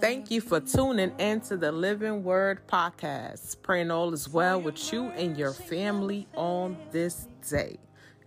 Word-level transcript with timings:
Thank 0.00 0.30
you 0.30 0.40
for 0.40 0.60
tuning 0.60 1.12
into 1.18 1.58
the 1.58 1.70
Living 1.70 2.24
Word 2.24 2.66
podcast. 2.66 3.60
Praying 3.60 3.90
all 3.90 4.14
is 4.14 4.30
well 4.30 4.58
with 4.58 4.90
you 4.90 5.08
and 5.10 5.36
your 5.36 5.52
family 5.52 6.26
on 6.34 6.78
this 6.90 7.28
day. 7.46 7.78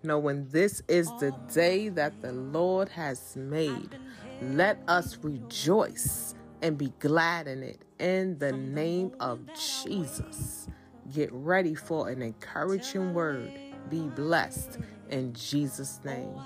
Knowing 0.03 0.47
this 0.49 0.83
is 0.87 1.07
the 1.19 1.33
day 1.51 1.89
that 1.89 2.21
the 2.21 2.31
Lord 2.31 2.89
has 2.89 3.35
made. 3.35 3.97
Let 4.39 4.83
us 4.87 5.17
rejoice 5.23 6.35
and 6.61 6.77
be 6.77 6.93
glad 6.99 7.47
in 7.47 7.63
it 7.63 7.81
in 7.97 8.37
the 8.37 8.51
name 8.51 9.13
of 9.19 9.39
Jesus. 9.55 10.67
Get 11.11 11.31
ready 11.33 11.73
for 11.73 12.09
an 12.09 12.21
encouraging 12.21 13.15
word. 13.15 13.51
Be 13.89 14.01
blessed 14.09 14.77
in 15.09 15.33
Jesus' 15.33 15.99
name. 16.05 16.39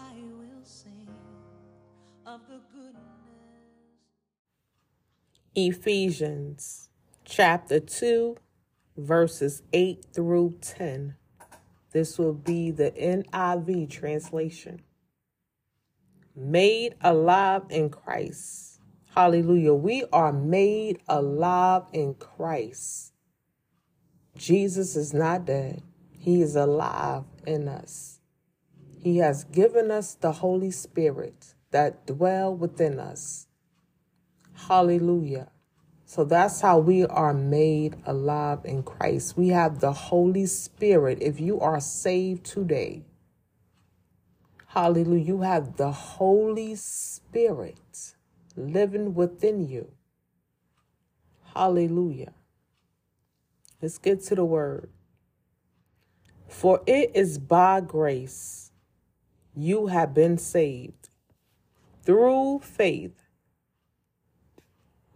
Ephesians 5.59 6.87
chapter 7.25 7.79
2, 7.79 8.37
verses 8.95 9.63
8 9.73 10.05
through 10.13 10.55
10. 10.61 11.15
This 11.93 12.19
will 12.19 12.35
be 12.35 12.69
the 12.69 12.91
NIV 12.91 13.89
translation. 13.89 14.83
Made 16.35 16.93
alive 17.01 17.63
in 17.71 17.89
Christ. 17.89 18.79
Hallelujah. 19.15 19.73
We 19.73 20.05
are 20.13 20.31
made 20.31 20.99
alive 21.07 21.85
in 21.91 22.13
Christ. 22.13 23.13
Jesus 24.37 24.95
is 24.95 25.11
not 25.11 25.45
dead, 25.45 25.81
He 26.11 26.43
is 26.43 26.55
alive 26.55 27.23
in 27.47 27.67
us. 27.67 28.19
He 29.01 29.17
has 29.17 29.43
given 29.43 29.89
us 29.89 30.13
the 30.13 30.33
Holy 30.33 30.69
Spirit 30.69 31.55
that 31.71 32.05
dwell 32.05 32.55
within 32.55 32.99
us. 32.99 33.46
Hallelujah. 34.57 35.49
So 36.05 36.23
that's 36.23 36.61
how 36.61 36.79
we 36.79 37.05
are 37.05 37.33
made 37.33 37.95
alive 38.05 38.59
in 38.65 38.83
Christ. 38.83 39.37
We 39.37 39.49
have 39.49 39.79
the 39.79 39.93
Holy 39.93 40.45
Spirit. 40.45 41.19
If 41.21 41.39
you 41.39 41.59
are 41.59 41.79
saved 41.79 42.45
today, 42.45 43.03
hallelujah, 44.67 45.23
you 45.23 45.41
have 45.41 45.77
the 45.77 45.91
Holy 45.91 46.75
Spirit 46.75 48.15
living 48.55 49.13
within 49.13 49.67
you. 49.67 49.91
Hallelujah. 51.53 52.33
Let's 53.81 53.99
get 53.99 54.21
to 54.23 54.35
the 54.35 54.45
word. 54.45 54.89
For 56.47 56.81
it 56.87 57.11
is 57.13 57.37
by 57.37 57.81
grace 57.81 58.71
you 59.55 59.87
have 59.87 60.13
been 60.13 60.37
saved 60.37 61.09
through 62.03 62.59
faith 62.59 63.26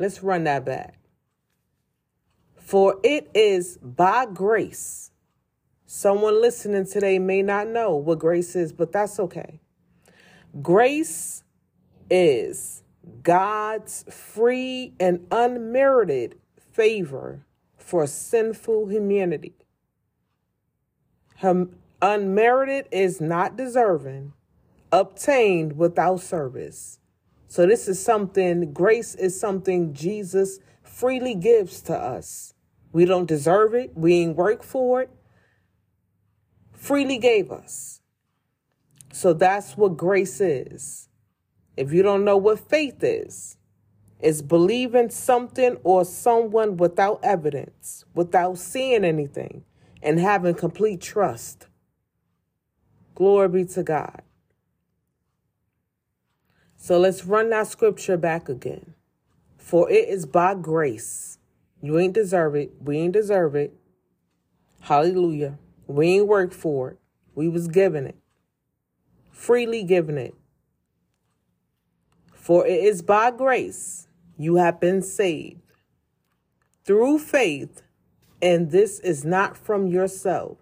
Let's 0.00 0.22
run 0.22 0.44
that 0.44 0.64
back. 0.64 0.94
For 2.56 2.98
it 3.02 3.30
is 3.34 3.76
by 3.82 4.24
grace. 4.24 5.10
Someone 5.84 6.40
listening 6.40 6.86
today 6.86 7.18
may 7.18 7.42
not 7.42 7.68
know 7.68 7.96
what 7.96 8.18
grace 8.18 8.56
is, 8.56 8.72
but 8.72 8.92
that's 8.92 9.20
okay. 9.20 9.60
Grace 10.62 11.44
is 12.08 12.82
God's 13.22 14.06
free 14.10 14.94
and 14.98 15.26
unmerited 15.30 16.38
favor 16.72 17.44
for 17.76 18.06
sinful 18.06 18.86
humanity. 18.86 19.52
unmerited 22.00 22.88
is 22.90 23.20
not 23.20 23.54
deserving, 23.54 24.32
obtained 24.90 25.76
without 25.76 26.20
service. 26.20 26.99
So 27.50 27.66
this 27.66 27.88
is 27.88 28.00
something, 28.00 28.72
grace 28.72 29.16
is 29.16 29.38
something 29.38 29.92
Jesus 29.92 30.60
freely 30.84 31.34
gives 31.34 31.82
to 31.82 31.96
us. 31.96 32.54
We 32.92 33.06
don't 33.06 33.26
deserve 33.26 33.74
it. 33.74 33.90
We 33.96 34.20
ain't 34.20 34.36
work 34.36 34.62
for 34.62 35.02
it. 35.02 35.10
Freely 36.72 37.18
gave 37.18 37.50
us. 37.50 38.02
So 39.12 39.32
that's 39.32 39.76
what 39.76 39.96
grace 39.96 40.40
is. 40.40 41.08
If 41.76 41.92
you 41.92 42.04
don't 42.04 42.24
know 42.24 42.36
what 42.36 42.60
faith 42.60 43.02
is, 43.02 43.56
it's 44.20 44.42
believing 44.42 45.10
something 45.10 45.76
or 45.82 46.04
someone 46.04 46.76
without 46.76 47.18
evidence, 47.24 48.04
without 48.14 48.58
seeing 48.58 49.04
anything, 49.04 49.64
and 50.00 50.20
having 50.20 50.54
complete 50.54 51.00
trust. 51.00 51.66
Glory 53.16 53.48
be 53.48 53.64
to 53.64 53.82
God. 53.82 54.22
So 56.82 56.98
let's 56.98 57.26
run 57.26 57.50
that 57.50 57.66
scripture 57.66 58.16
back 58.16 58.48
again. 58.48 58.94
For 59.58 59.90
it 59.90 60.08
is 60.08 60.24
by 60.24 60.54
grace. 60.54 61.38
You 61.82 61.98
ain't 61.98 62.14
deserve 62.14 62.54
it. 62.54 62.72
We 62.80 62.96
ain't 62.96 63.12
deserve 63.12 63.54
it. 63.54 63.74
Hallelujah. 64.80 65.58
We 65.86 66.06
ain't 66.14 66.26
worked 66.26 66.54
for 66.54 66.92
it. 66.92 66.98
We 67.34 67.50
was 67.50 67.68
given 67.68 68.06
it. 68.06 68.16
Freely 69.30 69.82
given 69.84 70.16
it. 70.16 70.34
For 72.32 72.66
it 72.66 72.82
is 72.82 73.02
by 73.02 73.30
grace 73.30 74.08
you 74.38 74.56
have 74.56 74.80
been 74.80 75.02
saved 75.02 75.60
through 76.86 77.18
faith, 77.18 77.82
and 78.40 78.70
this 78.70 79.00
is 79.00 79.22
not 79.22 79.54
from 79.54 79.86
yourself. 79.86 80.56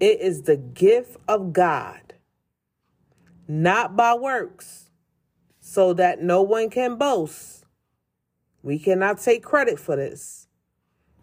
It 0.00 0.18
is 0.18 0.42
the 0.42 0.56
gift 0.56 1.18
of 1.28 1.52
God, 1.52 2.14
not 3.46 3.94
by 3.96 4.14
works 4.14 4.85
so 5.66 5.92
that 5.92 6.22
no 6.22 6.42
one 6.42 6.70
can 6.70 6.94
boast. 6.94 7.64
We 8.62 8.78
cannot 8.78 9.18
take 9.18 9.42
credit 9.42 9.80
for 9.80 9.96
this, 9.96 10.46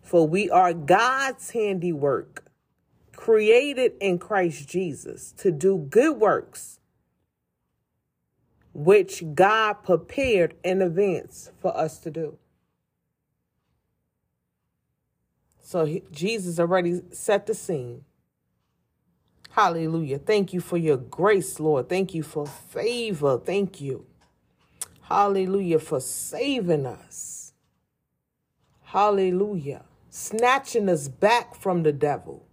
for 0.01 0.27
we 0.27 0.49
are 0.49 0.73
God's 0.73 1.51
handiwork, 1.51 2.51
created 3.15 3.93
in 4.01 4.19
Christ 4.19 4.67
Jesus 4.67 5.31
to 5.37 5.49
do 5.49 5.87
good 5.89 6.17
works, 6.17 6.81
which 8.73 9.23
God 9.33 9.75
prepared 9.75 10.55
in 10.61 10.81
advance 10.81 11.49
for 11.61 11.75
us 11.75 11.97
to 11.99 12.11
do. 12.11 12.37
So 15.61 15.85
he, 15.85 16.03
Jesus 16.11 16.59
already 16.59 17.01
set 17.11 17.45
the 17.45 17.53
scene. 17.53 18.03
Hallelujah. 19.51 20.19
Thank 20.19 20.51
you 20.51 20.59
for 20.59 20.75
your 20.75 20.97
grace, 20.97 21.61
Lord. 21.61 21.87
Thank 21.87 22.13
you 22.13 22.23
for 22.23 22.45
favor. 22.45 23.37
Thank 23.37 23.79
you. 23.79 24.05
Hallelujah 25.03 25.79
for 25.79 25.99
saving 25.99 26.85
us. 26.85 27.53
Hallelujah. 28.83 29.83
Snatching 30.09 30.87
us 30.87 31.09
back 31.09 31.55
from 31.55 31.83
the 31.83 31.91
devil. 31.91 32.45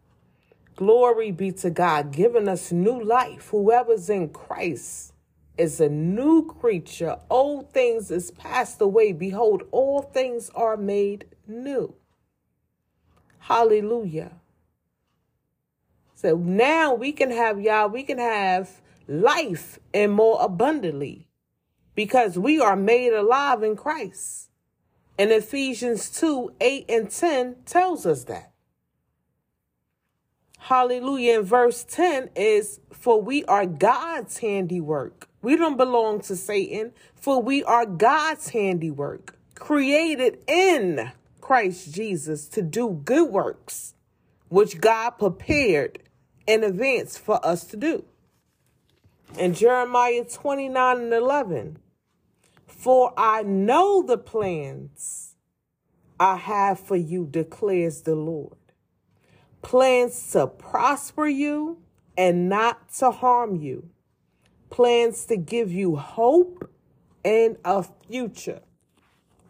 Glory 0.74 1.30
be 1.30 1.52
to 1.52 1.70
God, 1.70 2.10
giving 2.10 2.48
us 2.48 2.72
new 2.72 3.02
life. 3.02 3.48
Whoever's 3.50 4.10
in 4.10 4.30
Christ 4.30 5.12
is 5.56 5.80
a 5.80 5.88
new 5.88 6.44
creature. 6.44 7.18
Old 7.30 7.72
things 7.72 8.10
is 8.10 8.32
passed 8.32 8.80
away. 8.80 9.12
Behold, 9.12 9.62
all 9.70 10.02
things 10.02 10.50
are 10.54 10.76
made 10.76 11.26
new. 11.46 11.94
Hallelujah. 13.38 14.32
So 16.16 16.36
now 16.36 16.94
we 16.94 17.12
can 17.12 17.30
have 17.30 17.60
y'all, 17.60 17.88
we 17.88 18.02
can 18.02 18.18
have 18.18 18.80
life 19.06 19.78
and 19.94 20.12
more 20.12 20.38
abundantly 20.40 21.29
because 21.94 22.38
we 22.38 22.60
are 22.60 22.76
made 22.76 23.12
alive 23.12 23.62
in 23.62 23.76
Christ. 23.76 24.48
And 25.18 25.30
Ephesians 25.30 26.08
2 26.10 26.54
8 26.60 26.84
and 26.88 27.10
10 27.10 27.56
tells 27.66 28.06
us 28.06 28.24
that. 28.24 28.52
Hallelujah. 30.58 31.40
And 31.40 31.46
verse 31.46 31.84
10 31.84 32.30
is, 32.36 32.80
For 32.92 33.20
we 33.20 33.44
are 33.44 33.66
God's 33.66 34.38
handiwork. 34.38 35.28
We 35.42 35.56
don't 35.56 35.76
belong 35.76 36.20
to 36.22 36.36
Satan, 36.36 36.92
for 37.14 37.42
we 37.42 37.64
are 37.64 37.86
God's 37.86 38.50
handiwork, 38.50 39.38
created 39.54 40.38
in 40.46 41.12
Christ 41.40 41.94
Jesus 41.94 42.46
to 42.48 42.62
do 42.62 43.00
good 43.04 43.30
works, 43.30 43.94
which 44.48 44.80
God 44.80 45.10
prepared 45.12 45.98
in 46.46 46.62
advance 46.62 47.16
for 47.16 47.44
us 47.44 47.64
to 47.64 47.76
do. 47.76 48.04
In 49.38 49.54
Jeremiah 49.54 50.24
29 50.24 50.98
and 50.98 51.14
11, 51.14 51.78
for 52.66 53.12
I 53.16 53.42
know 53.42 54.02
the 54.02 54.18
plans 54.18 55.34
I 56.18 56.36
have 56.36 56.80
for 56.80 56.96
you, 56.96 57.26
declares 57.26 58.02
the 58.02 58.14
Lord. 58.14 58.56
Plans 59.62 60.32
to 60.32 60.46
prosper 60.46 61.26
you 61.26 61.78
and 62.16 62.48
not 62.48 62.92
to 62.94 63.10
harm 63.10 63.56
you. 63.56 63.90
Plans 64.68 65.24
to 65.26 65.36
give 65.36 65.72
you 65.72 65.96
hope 65.96 66.70
and 67.24 67.56
a 67.64 67.84
future. 68.08 68.60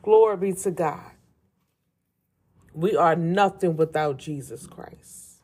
Glory 0.02 0.36
be 0.36 0.52
to 0.54 0.70
God. 0.70 1.12
We 2.72 2.96
are 2.96 3.16
nothing 3.16 3.76
without 3.76 4.18
Jesus 4.18 4.66
Christ. 4.66 5.42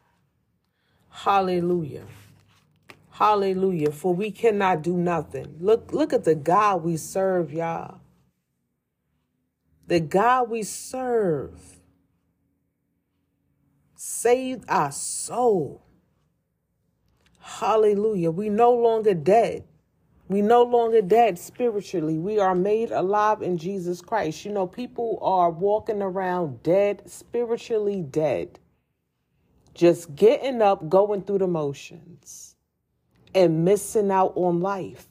Hallelujah. 1.11 2.05
Hallelujah. 3.19 3.93
For 3.93 4.15
we 4.15 4.31
cannot 4.31 4.83
do 4.83 4.95
nothing. 4.95 5.57
Look, 5.59 5.91
look 5.91 6.13
at 6.13 6.25
the 6.25 6.35
God 6.35 6.83
we 6.83 6.99
serve, 6.99 7.51
y'all. 7.51 8.01
The 9.87 10.01
God 10.01 10.51
we 10.51 10.63
serve 10.63 11.81
saved 13.95 14.67
our 14.69 14.93
soul. 14.93 15.83
Hallelujah. 17.41 18.31
We 18.31 18.51
no 18.51 18.75
longer 18.75 19.15
dead. 19.15 19.65
We 20.29 20.43
no 20.43 20.65
longer 20.65 21.01
dead 21.01 21.39
spiritually. 21.39 22.19
We 22.19 22.39
are 22.39 22.55
made 22.55 22.91
alive 22.91 23.41
in 23.41 23.57
Jesus 23.57 24.03
Christ. 24.03 24.45
You 24.45 24.53
know, 24.53 24.67
people 24.67 25.19
are 25.23 25.49
walking 25.49 26.03
around 26.03 26.63
dead, 26.63 27.09
spiritually 27.11 28.03
dead. 28.03 28.59
Just 29.73 30.15
getting 30.15 30.61
up, 30.61 30.91
going 30.91 31.23
through 31.23 31.39
the 31.39 31.47
motions, 31.47 32.56
and 33.35 33.65
missing 33.65 34.11
out 34.11 34.33
on 34.37 34.61
life. 34.61 35.07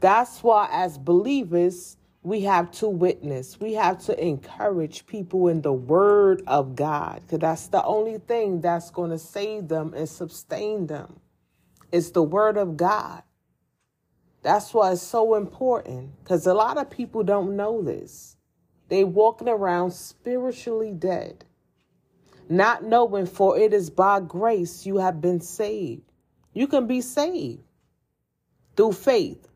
That's 0.00 0.42
why, 0.42 0.68
as 0.72 0.98
believers, 0.98 1.96
we 2.22 2.42
have 2.42 2.70
to 2.72 2.88
witness. 2.88 3.58
We 3.60 3.74
have 3.74 4.04
to 4.06 4.24
encourage 4.24 5.06
people 5.06 5.48
in 5.48 5.62
the 5.62 5.72
word 5.72 6.42
of 6.46 6.76
God 6.76 7.22
because 7.22 7.38
that's 7.38 7.68
the 7.68 7.82
only 7.84 8.18
thing 8.18 8.60
that's 8.60 8.90
going 8.90 9.10
to 9.10 9.18
save 9.18 9.68
them 9.68 9.94
and 9.94 10.08
sustain 10.08 10.86
them. 10.86 11.20
It's 11.92 12.10
the 12.10 12.22
word 12.22 12.56
of 12.56 12.76
God. 12.76 13.22
That's 14.42 14.72
why 14.72 14.92
it's 14.92 15.02
so 15.02 15.34
important 15.34 16.12
because 16.22 16.46
a 16.46 16.54
lot 16.54 16.78
of 16.78 16.90
people 16.90 17.22
don't 17.22 17.56
know 17.56 17.82
this. 17.82 18.36
They 18.88 19.04
walking 19.04 19.48
around 19.48 19.92
spiritually 19.92 20.92
dead, 20.92 21.44
not 22.48 22.84
knowing 22.84 23.26
for 23.26 23.58
it 23.58 23.72
is 23.72 23.90
by 23.90 24.20
grace 24.20 24.84
you 24.86 24.96
have 24.98 25.20
been 25.20 25.40
saved. 25.40 26.09
You 26.52 26.66
can 26.66 26.86
be 26.86 27.00
saved 27.00 27.62
through 28.76 28.92
faith. 28.92 29.46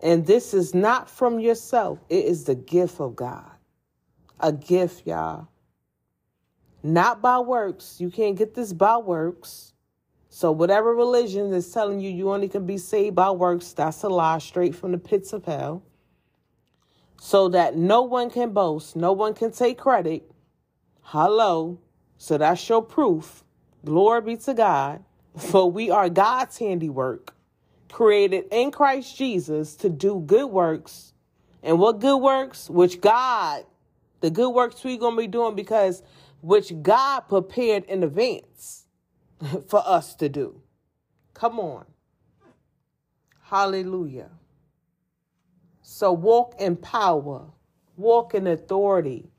And 0.00 0.26
this 0.26 0.54
is 0.54 0.74
not 0.74 1.10
from 1.10 1.40
yourself. 1.40 1.98
It 2.08 2.24
is 2.24 2.44
the 2.44 2.54
gift 2.54 3.00
of 3.00 3.16
God. 3.16 3.50
A 4.40 4.52
gift, 4.52 5.06
y'all. 5.06 5.48
Not 6.82 7.20
by 7.20 7.40
works. 7.40 8.00
You 8.00 8.10
can't 8.10 8.36
get 8.36 8.54
this 8.54 8.72
by 8.72 8.96
works. 8.98 9.72
So 10.28 10.52
whatever 10.52 10.94
religion 10.94 11.52
is 11.52 11.72
telling 11.72 11.98
you 11.98 12.10
you 12.10 12.30
only 12.30 12.48
can 12.48 12.64
be 12.64 12.78
saved 12.78 13.16
by 13.16 13.30
works, 13.30 13.72
that's 13.72 14.04
a 14.04 14.08
lie 14.08 14.38
straight 14.38 14.74
from 14.74 14.92
the 14.92 14.98
pits 14.98 15.32
of 15.32 15.44
hell. 15.44 15.82
So 17.20 17.48
that 17.48 17.76
no 17.76 18.02
one 18.02 18.30
can 18.30 18.52
boast, 18.52 18.94
no 18.94 19.12
one 19.12 19.34
can 19.34 19.50
take 19.50 19.78
credit. 19.78 20.30
Hello. 21.02 21.80
So 22.18 22.38
that's 22.38 22.68
your 22.68 22.82
proof. 22.82 23.42
Glory 23.84 24.20
be 24.22 24.36
to 24.36 24.54
God. 24.54 25.04
For 25.36 25.70
we 25.70 25.90
are 25.90 26.08
God's 26.08 26.58
handiwork, 26.58 27.34
created 27.90 28.46
in 28.50 28.72
Christ 28.72 29.16
Jesus 29.16 29.76
to 29.76 29.88
do 29.88 30.20
good 30.26 30.46
works. 30.50 31.12
And 31.62 31.78
what 31.78 32.00
good 32.00 32.16
works? 32.18 32.68
Which 32.68 33.00
God, 33.00 33.64
the 34.20 34.30
good 34.30 34.50
works 34.50 34.82
we're 34.82 34.98
going 34.98 35.14
to 35.14 35.22
be 35.22 35.28
doing 35.28 35.54
because 35.54 36.02
which 36.40 36.72
God 36.82 37.20
prepared 37.20 37.84
in 37.84 38.02
advance 38.02 38.86
for 39.68 39.82
us 39.86 40.14
to 40.16 40.28
do. 40.28 40.60
Come 41.34 41.60
on. 41.60 41.84
Hallelujah. 43.42 44.30
So 45.82 46.12
walk 46.12 46.54
in 46.60 46.76
power, 46.76 47.46
walk 47.96 48.34
in 48.34 48.46
authority. 48.46 49.30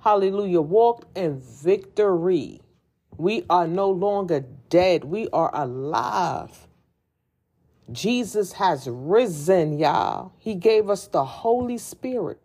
Hallelujah. 0.00 0.60
Walk 0.60 1.06
in 1.16 1.40
victory. 1.40 2.60
We 3.18 3.44
are 3.48 3.66
no 3.66 3.90
longer 3.90 4.44
dead, 4.68 5.04
we 5.04 5.28
are 5.32 5.50
alive. 5.54 6.66
Jesus 7.92 8.52
has 8.54 8.88
risen, 8.90 9.78
y'all. 9.78 10.32
He 10.38 10.54
gave 10.54 10.90
us 10.90 11.06
the 11.06 11.24
Holy 11.24 11.78
Spirit. 11.78 12.40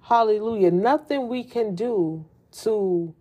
Hallelujah. 0.00 0.70
Nothing 0.70 1.28
we 1.28 1.44
can 1.44 1.74
do 1.74 2.26
to 2.62 3.14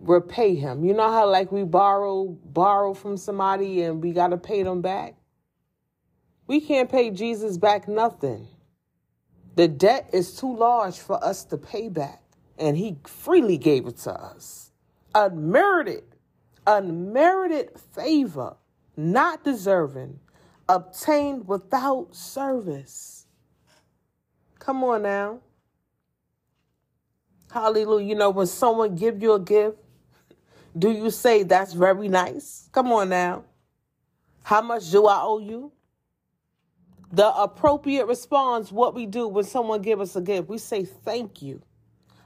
repay 0.00 0.54
him. 0.54 0.84
You 0.84 0.94
know 0.94 1.10
how 1.10 1.28
like 1.28 1.52
we 1.52 1.64
borrow 1.64 2.26
borrow 2.26 2.94
from 2.94 3.16
somebody 3.16 3.82
and 3.82 4.02
we 4.02 4.12
got 4.12 4.28
to 4.28 4.36
pay 4.36 4.62
them 4.62 4.80
back? 4.80 5.16
We 6.46 6.60
can't 6.60 6.90
pay 6.90 7.10
Jesus 7.10 7.58
back 7.58 7.88
nothing. 7.88 8.48
The 9.54 9.68
debt 9.68 10.10
is 10.12 10.36
too 10.36 10.56
large 10.56 10.98
for 10.98 11.22
us 11.22 11.44
to 11.46 11.58
pay 11.58 11.88
back, 11.88 12.22
and 12.58 12.76
he 12.76 12.96
freely 13.06 13.58
gave 13.58 13.86
it 13.86 13.98
to 13.98 14.12
us. 14.12 14.70
Unmerited, 15.14 16.04
unmerited 16.66 17.70
favor 17.94 18.56
not 18.98 19.44
deserving, 19.44 20.18
obtained 20.68 21.46
without 21.46 22.14
service. 22.14 23.26
Come 24.58 24.82
on 24.84 25.02
now. 25.02 25.40
Hallelujah. 27.52 28.06
You 28.06 28.14
know, 28.16 28.30
when 28.30 28.46
someone 28.46 28.96
give 28.96 29.22
you 29.22 29.32
a 29.34 29.40
gift, 29.40 29.78
do 30.76 30.90
you 30.90 31.10
say 31.10 31.44
that's 31.44 31.72
very 31.72 32.08
nice? 32.08 32.68
Come 32.72 32.92
on 32.92 33.08
now. 33.08 33.44
How 34.42 34.60
much 34.60 34.90
do 34.90 35.06
I 35.06 35.20
owe 35.22 35.38
you? 35.38 35.72
The 37.12 37.28
appropriate 37.34 38.06
response, 38.06 38.72
what 38.72 38.94
we 38.94 39.06
do 39.06 39.28
when 39.28 39.44
someone 39.44 39.80
give 39.80 40.00
us 40.00 40.16
a 40.16 40.20
gift, 40.20 40.48
we 40.48 40.58
say 40.58 40.84
thank 40.84 41.40
you. 41.40 41.62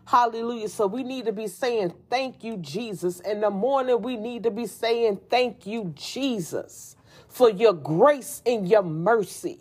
Hallelujah. 0.06 0.69
So 0.69 0.87
we 0.87 1.04
need 1.04 1.26
to 1.26 1.32
be 1.32 1.49
saying, 1.49 1.94
Thank 2.10 2.44
you, 2.44 2.58
Jesus. 2.58 3.20
In 3.20 3.40
the 3.40 3.50
morning, 3.50 4.02
we 4.02 4.16
need 4.16 4.44
to 4.44 4.50
be 4.50 4.66
saying, 4.66 5.20
Thank 5.31 5.66
you, 5.66 5.93
Jesus, 5.96 6.96
for 7.28 7.50
your 7.50 7.72
grace 7.75 8.43
and 8.46 8.69
your 8.69 8.82
mercy. 8.82 9.60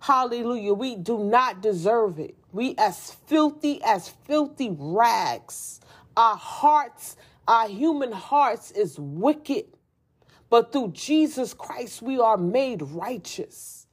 Hallelujah. 0.00 0.74
We 0.74 0.96
do 0.96 1.18
not 1.24 1.62
deserve 1.62 2.18
it. 2.20 2.36
We, 2.52 2.74
as 2.78 3.12
filthy 3.26 3.82
as 3.84 4.08
filthy 4.26 4.70
rags, 4.78 5.80
our 6.16 6.36
hearts, 6.36 7.16
our 7.48 7.68
human 7.68 8.12
hearts 8.12 8.70
is 8.72 8.98
wicked. 8.98 9.66
But 10.50 10.72
through 10.72 10.92
Jesus 10.92 11.54
Christ, 11.54 12.02
we 12.02 12.18
are 12.20 12.36
made 12.38 12.82
righteous. 12.82 13.86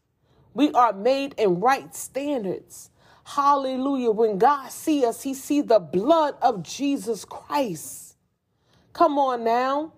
We 0.54 0.72
are 0.74 0.94
made 0.94 1.36
in 1.38 1.60
right 1.60 1.94
standards. 1.96 2.92
Hallelujah. 3.28 4.12
When 4.12 4.38
God 4.38 4.72
see 4.72 5.06
us, 5.06 5.22
he 5.22 5.34
see 5.34 5.60
the 5.60 5.80
blood 5.80 6.36
of 6.42 6.64
Jesus 6.64 7.26
Christ. 7.26 8.16
Come 8.94 9.20
on 9.20 9.44
now. 9.44 9.92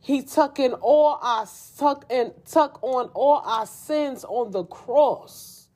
He 0.00 0.22
took 0.22 0.60
in 0.60 0.74
all 0.74 1.18
our 1.20 1.44
tuck 1.76 2.06
and 2.08 2.32
tuck 2.46 2.78
on 2.82 3.10
all 3.14 3.42
our 3.44 3.66
sins 3.66 4.24
on 4.24 4.52
the 4.52 4.62
cross. 4.64 5.68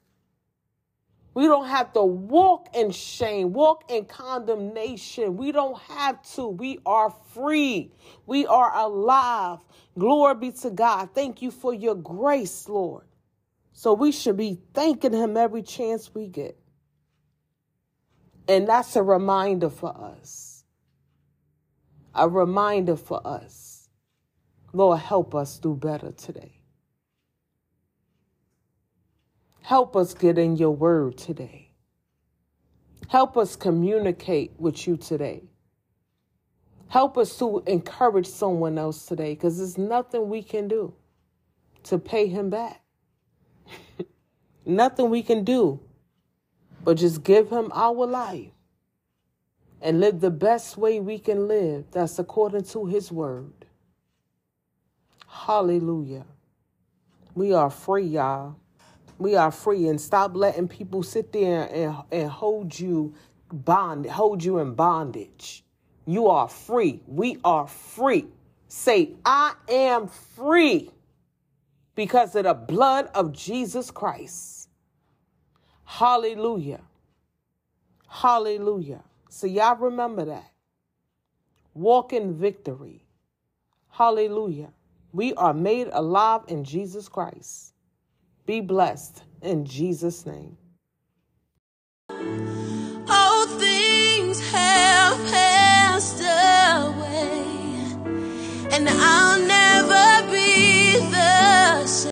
We 1.35 1.47
don't 1.47 1.67
have 1.67 1.93
to 1.95 2.05
walk 2.05 2.69
in 2.77 2.93
shame, 2.93 3.53
walk 3.53 3.91
in 3.91 4.05
condemnation. 4.05 5.37
We 5.37 5.51
don't 5.51 5.79
have 5.83 6.23
to. 6.35 6.47
We 6.47 6.79
are 6.87 7.13
free. 7.35 7.91
We 8.27 8.47
are 8.47 8.73
alive. 8.77 9.59
Glory 9.99 10.37
be 10.37 10.53
to 10.53 10.71
God. 10.71 11.11
Thank 11.15 11.43
you 11.43 11.51
for 11.51 11.75
your 11.75 11.97
grace, 11.97 12.69
Lord. 12.69 13.05
So 13.73 13.95
we 13.95 14.13
should 14.13 14.37
be 14.37 14.61
thanking 14.75 15.13
him 15.13 15.37
every 15.37 15.63
chance 15.63 16.15
we 16.15 16.29
get. 16.29 16.59
And 18.49 18.69
that's 18.69 18.97
a 18.97 19.03
reminder 19.03 19.71
for 19.71 19.97
us. 19.97 20.65
A 22.15 22.29
reminder 22.29 22.97
for 22.97 23.27
us. 23.27 23.89
Lord, 24.73 24.99
help 25.01 25.35
us 25.35 25.59
do 25.59 25.75
better 25.75 26.13
today. 26.13 26.61
Help 29.63 29.97
us 29.97 30.13
get 30.13 30.39
in 30.39 30.57
your 30.57 30.73
word 30.73 31.17
today. 31.17 31.71
Help 33.09 33.37
us 33.37 33.57
communicate 33.57 34.53
with 34.59 34.87
you 34.87 34.97
today. 34.97 35.45
Help 36.89 37.17
us 37.17 37.39
to 37.39 37.63
encourage 37.67 38.27
someone 38.27 38.77
else 38.77 39.07
today 39.07 39.35
because 39.35 39.59
there's 39.59 39.79
nothing 39.79 40.29
we 40.29 40.43
can 40.43 40.69
do 40.69 40.95
to 41.85 41.99
pay 41.99 42.27
him 42.27 42.51
back. 42.51 42.82
Nothing 44.65 45.11
we 45.11 45.23
can 45.23 45.45
do 45.45 45.81
but 46.85 46.97
just 46.97 47.23
give 47.23 47.51
him 47.51 47.71
our 47.75 48.07
life 48.07 48.51
and 49.81 50.01
live 50.01 50.21
the 50.21 50.31
best 50.31 50.77
way 50.77 51.01
we 51.01 51.19
can 51.19 51.49
live 51.49 51.85
that's 51.91 52.19
according 52.19 52.65
to 52.65 52.87
his 52.87 53.11
word. 53.11 53.53
Hallelujah. 55.29 56.25
We 57.35 57.53
are 57.53 57.71
free, 57.71 58.05
y'all. 58.05 58.57
We 59.19 59.37
are 59.37 59.51
free 59.51 59.89
and 59.89 60.01
stop 60.01 60.35
letting 60.35 60.69
people 60.69 61.03
sit 61.03 61.33
there 61.33 61.69
and, 61.73 61.97
and 62.11 62.31
hold 62.31 62.79
you 62.79 63.15
bond 63.53 64.07
hold 64.07 64.43
you 64.43 64.59
in 64.59 64.75
bondage. 64.75 65.65
You 66.07 66.29
are 66.29 66.49
free. 66.49 67.01
We 67.07 67.39
are 67.45 67.67
free. 67.67 68.27
Say, 68.69 69.13
I 69.25 69.55
am 69.69 70.09
free 70.09 70.91
because 71.95 72.35
of 72.37 72.45
the 72.45 72.55
blood 72.55 73.11
of 73.15 73.33
Jesus 73.33 73.91
Christ. 73.91 74.69
Hallelujah. 75.85 76.81
Hallelujah. 78.09 79.03
So, 79.29 79.47
y'all 79.47 79.77
remember 79.77 80.25
that. 80.27 80.51
Walk 81.75 82.13
in 82.13 82.35
victory. 82.35 83.05
Hallelujah. 83.91 84.73
We 85.13 85.35
are 85.35 85.55
made 85.55 85.89
alive 85.93 86.43
in 86.49 86.65
Jesus 86.65 87.09
Christ. 87.09 87.75
Be 88.47 88.61
blessed 88.61 89.23
in 89.43 89.65
Jesus' 89.65 90.27
name. 90.27 90.57